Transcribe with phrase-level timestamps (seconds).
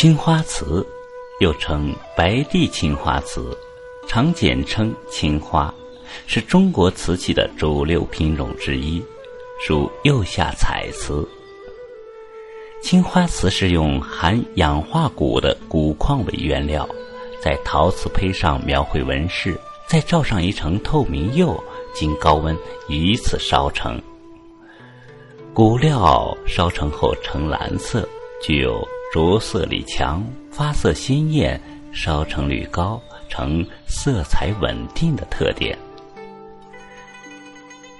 [0.00, 0.86] 青花瓷
[1.40, 3.58] 又称白地青花瓷，
[4.06, 5.74] 常简称青花，
[6.24, 9.02] 是中国瓷器的主流品种之一，
[9.60, 11.28] 属釉下彩瓷。
[12.80, 16.88] 青花瓷是用含氧化钴的钴矿为原料，
[17.42, 19.58] 在陶瓷胚上描绘纹饰，
[19.88, 21.60] 再罩上一层透明釉，
[21.92, 24.00] 经高温一次烧成。
[25.54, 28.08] 钴料烧成后呈蓝色，
[28.40, 31.60] 具有着色力强、发色鲜艳、
[31.92, 35.78] 烧成率高、呈色彩稳定的特点。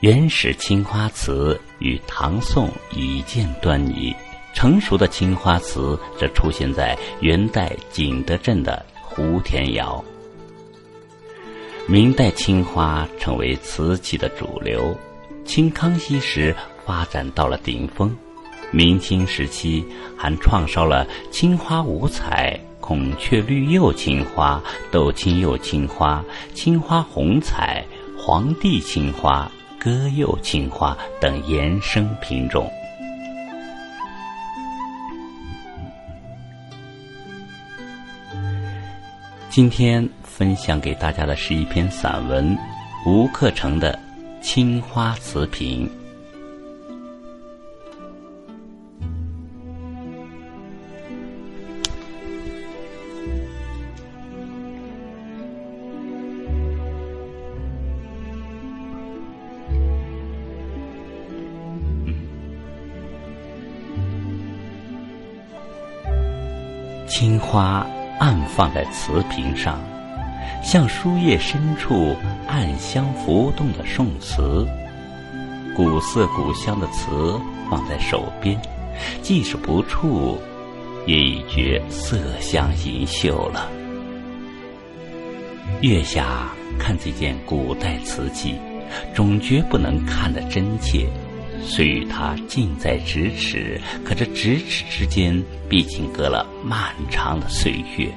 [0.00, 4.14] 原始青花瓷与唐宋已见端倪。
[4.52, 10.02] 成熟的青花瓷则出现在元代景德镇的胡田窑。
[11.86, 14.96] 明代青花成为瓷器的主流，
[15.44, 18.16] 清康熙时发展到了顶峰，
[18.72, 19.84] 明清时期
[20.16, 26.22] 还创烧了青花五彩、孔雀绿釉青花、豆青釉青花、
[26.54, 27.84] 青花红彩、
[28.18, 32.70] 黄地青花、鸽釉青花等衍生品种。
[39.48, 42.54] 今天分享给大家的是一篇散文，
[43.06, 43.98] 吴克成的
[44.44, 45.88] 《青花瓷瓶》。
[67.06, 67.86] 青花。
[68.18, 69.78] 暗放在瓷瓶上，
[70.62, 72.16] 像书页深处
[72.48, 74.66] 暗香浮动的宋词。
[75.76, 78.58] 古色古香的瓷放在手边，
[79.20, 80.38] 即使不触，
[81.04, 83.68] 也已觉色香盈秀了。
[85.82, 88.54] 月下看这件古代瓷器，
[89.14, 91.06] 总觉不能看得真切。
[91.62, 98.12] 虽与它近在咫尺，可这咫尺之间，毕竟隔了漫长的岁月。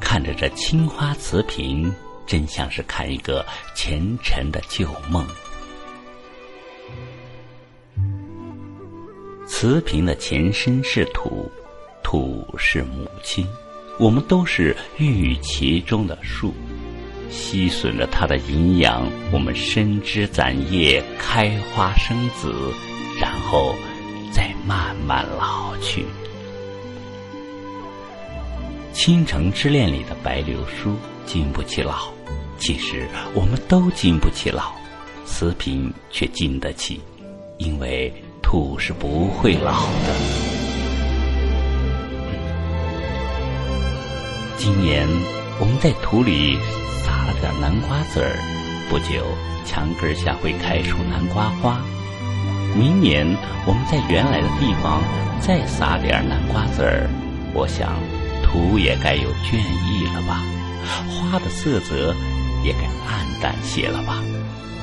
[0.00, 1.92] 看着这青花瓷瓶，
[2.26, 3.44] 真像是看一个
[3.74, 5.26] 前尘的旧梦。
[9.46, 11.50] 瓷瓶的前身是土，
[12.02, 13.46] 土是母亲，
[13.98, 16.54] 我们都是孕育其中的树。
[17.30, 22.54] 吸吮着它的营养，我们伸枝攒叶，开花生子，
[23.20, 23.74] 然后
[24.68, 26.02] 慢慢老去。
[28.92, 32.12] 《倾城之恋》里的白柳树经不起老，
[32.58, 34.74] 其实我们都经不起老，
[35.24, 37.00] 瓷瓶却经得起，
[37.56, 38.12] 因为
[38.42, 40.14] 土是不会老的。
[44.58, 45.08] 今年
[45.58, 46.58] 我们在土里。
[47.04, 48.36] 撒了点南瓜籽儿，
[48.90, 49.24] 不久
[49.64, 51.80] 墙根下会开出南瓜花。
[52.76, 53.26] 明年
[53.66, 55.02] 我们在原来的地方
[55.40, 57.08] 再撒点南瓜籽儿，
[57.54, 57.94] 我想
[58.42, 60.42] 土也该有倦意了吧，
[61.08, 62.14] 花的色泽
[62.64, 64.22] 也该暗淡些了吧。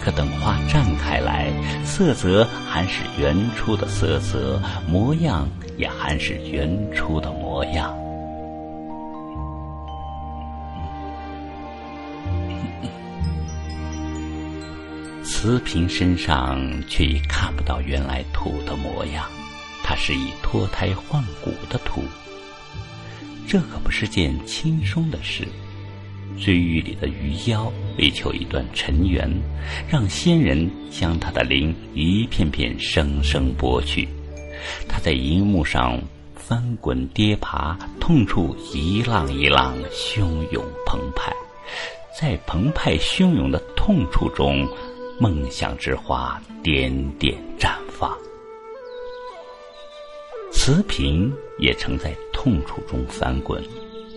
[0.00, 1.48] 可等花绽开来，
[1.84, 7.92] 色泽还是原初的色泽，模样也还是原初的模样。
[15.46, 19.24] 瓷瓶身上却已看不到原来土的模样，
[19.84, 22.02] 它是以脱胎换骨的土。
[23.46, 25.46] 这可不是件轻松的事。
[26.36, 29.30] 追狱里的鱼妖为求一段尘缘，
[29.88, 34.08] 让仙人将他的灵一片片生生剥去。
[34.88, 35.96] 他在银幕上
[36.34, 41.32] 翻滚跌爬，痛处一浪一浪汹涌澎湃，
[42.20, 44.68] 在澎湃汹涌的痛处中。
[45.18, 48.14] 梦想之花点点绽放，
[50.52, 53.64] 瓷瓶也曾在痛楚中翻滚，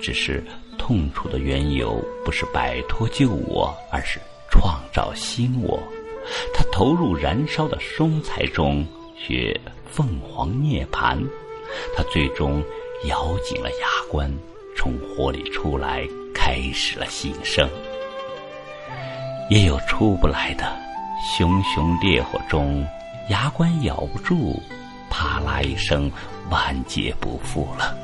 [0.00, 0.44] 只是
[0.78, 5.82] 痛楚的缘由不是摆脱旧我，而是创造新我。
[6.54, 8.86] 他投入燃烧的松材中，
[9.16, 11.18] 学凤凰涅槃。
[11.96, 12.62] 他最终
[13.08, 14.32] 咬紧了牙关，
[14.76, 17.68] 从火里出来，开始了新生。
[19.50, 20.83] 也有出不来的。
[21.26, 22.86] 熊熊烈火中，
[23.30, 24.62] 牙关咬不住，
[25.08, 26.10] 啪啦一声，
[26.50, 27.96] 万劫不复了。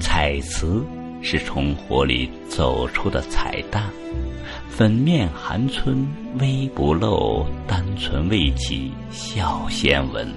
[0.00, 0.84] 彩瓷
[1.22, 3.84] 是从火里走出的彩蛋，
[4.68, 6.06] 粉面含春
[6.40, 10.28] 微不露，单纯未起笑先闻。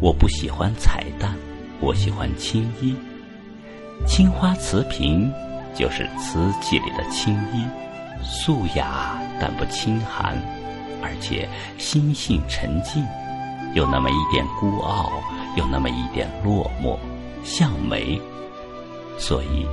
[0.00, 1.36] 我不喜欢彩蛋，
[1.84, 2.96] 我喜欢青衣。
[4.06, 5.30] 青花瓷瓶
[5.74, 7.62] 就是瓷器里的青衣，
[8.22, 10.34] 素雅但不清寒，
[11.02, 11.46] 而且
[11.76, 13.04] 心性沉静，
[13.74, 15.12] 有那么一点孤傲，
[15.58, 16.96] 有那么一点落寞，
[17.44, 18.18] 像梅。
[19.18, 19.66] 所以。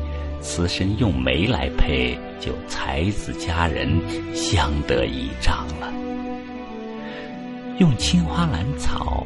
[0.44, 4.02] 此身用梅来配，就才子佳人
[4.34, 5.94] 相得益彰了。
[7.78, 9.24] 用青花兰草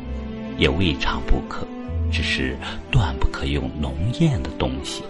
[0.58, 1.66] 也未尝不可，
[2.16, 2.58] 只是
[2.90, 5.04] 断不可用浓艳的东西，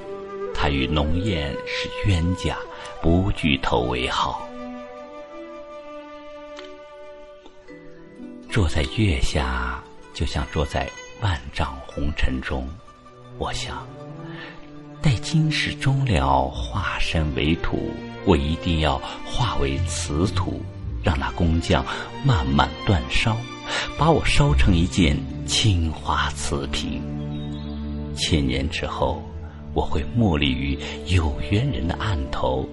[0.55, 2.57] 它与浓艳是冤家，
[2.99, 4.49] 不聚头为好。
[8.49, 9.83] 坐在月下，
[10.15, 10.89] 就像坐在
[11.21, 12.67] 万丈红尘中，
[13.37, 13.85] 我想。
[14.99, 17.91] 待今世终了，化身为土，
[18.25, 20.59] 我一定要化为瓷土，
[21.03, 21.85] 让那工匠
[22.23, 23.37] 慢慢煅烧，
[23.95, 27.01] 把我烧成一件青花瓷瓶。
[28.15, 29.21] 千年之后，
[29.73, 30.77] 我会默立于
[31.07, 32.67] 有缘人的案头，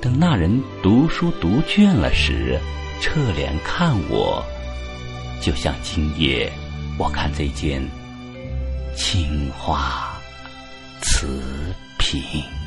[0.00, 2.58] 等那人读书读倦了时，
[3.00, 4.44] 侧脸看我，
[5.40, 6.50] 就像今夜
[6.98, 7.80] 我看这件
[8.96, 10.12] 青花。
[11.00, 11.40] 瓷
[11.96, 12.57] 瓶。